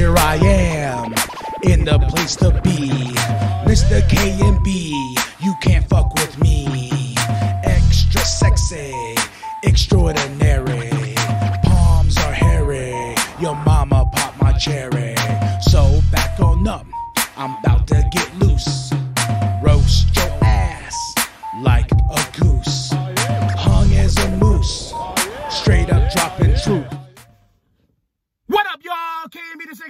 [0.00, 1.12] here I am
[1.62, 2.88] in the place to be.
[3.70, 4.00] Mr.
[4.08, 7.14] K and B, you can't fuck with me.
[7.64, 8.94] Extra sexy,
[9.62, 11.14] extraordinary.
[11.64, 15.14] Palms are hairy, your mama popped my cherry.
[15.70, 16.86] So back on up,
[17.36, 18.19] I'm about to get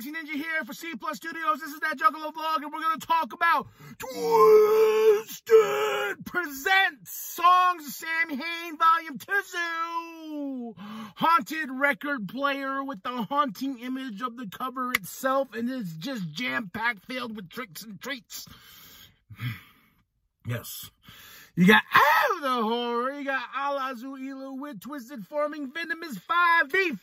[0.00, 1.60] Sexy Ninja here for C Plus Studios.
[1.60, 3.66] This is that Juggalo vlog, and we're gonna talk about
[3.98, 5.44] Twiztid
[6.24, 10.74] presents songs of Samhain Volume 2.
[11.16, 17.04] Haunted record player with the haunting image of the cover itself, and it's just jam-packed
[17.04, 18.46] filled with tricks and treats.
[20.46, 20.90] Yes.
[21.54, 23.12] You got out of the horror.
[23.12, 26.98] You got Alla Xul Elu with Twiztid forming Venomous 5v5,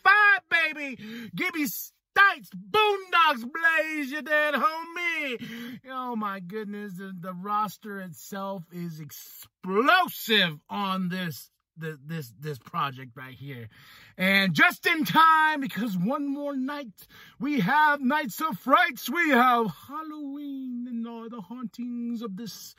[0.49, 0.97] baby.
[1.35, 1.67] Gibby
[2.17, 5.79] Boondox Blaze, you dead homie.
[5.89, 13.11] Oh my goodness, the, the roster itself is explosive on this the, this this project
[13.15, 13.69] right here.
[14.17, 16.87] And just in time, because one more night,
[17.39, 22.75] we have Nights of Frights, we have Halloween and all the hauntings of this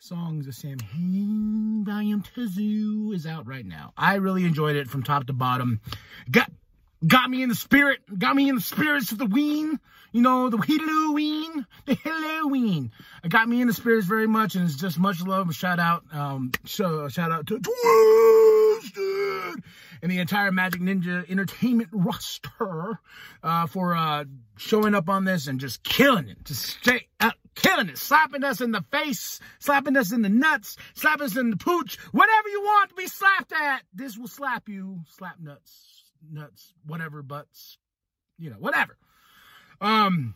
[0.00, 3.92] Songs of Samhain Volume 2 is out right now.
[3.96, 5.80] I really enjoyed it from top to bottom.
[6.30, 6.52] Got
[7.08, 9.78] got me in the spirit, got me in the spirits of the ween,
[10.12, 12.92] you know, the Halloween, the Halloween.
[13.24, 15.54] It got me in the spirits very much, and it's just much love.
[15.54, 19.62] Shout out, um, shout, shout out to Twiztid
[20.00, 23.00] and the entire Majik Ninja Entertainment roster
[23.42, 24.24] uh, for uh,
[24.56, 28.60] showing up on this and just killing it, just straight up killing it, slapping us
[28.60, 32.62] in the face, slapping us in the nuts, slapping us in the pooch, whatever you
[32.62, 33.82] want to be slapped at.
[33.92, 35.97] This will slap you, slap nuts,
[36.30, 37.78] nuts, whatever, butts,
[38.38, 38.96] you know, whatever.
[39.80, 40.34] Um,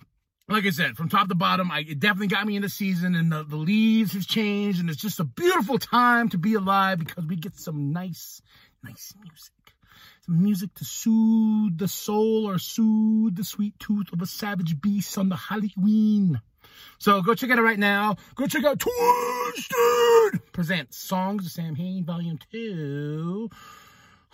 [0.49, 3.15] like I said, from top to bottom, I, it definitely got me in the season
[3.15, 6.99] and the, the leaves have changed and it's just a beautiful time to be alive
[6.99, 8.43] because we get some nice,
[8.83, 9.53] nice music.
[10.27, 15.19] Some music to soothe the soul or soothe the sweet tooth of a savage beast
[15.19, 16.41] on the Halloween.
[16.99, 18.17] So go check it out right now.
[18.37, 23.51] Go check out Twiztid presents Songs of Samhain Volume 2.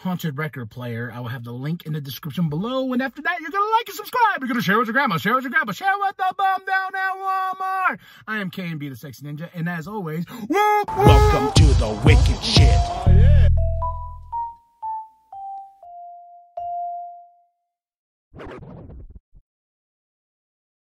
[0.02, 1.10] Haunted record player.
[1.12, 2.92] I will have the link in the description below.
[2.92, 4.38] And after that, you're going to like and subscribe.
[4.38, 6.62] You're going to share with your grandma, share with your grandpa, share with the bum
[6.64, 7.98] down at Walmart.
[8.28, 9.48] I am K and B, the Sexy Ninja.
[9.54, 10.96] And as always, whoop, whoop.
[10.98, 13.07] Welcome to the wicked shit.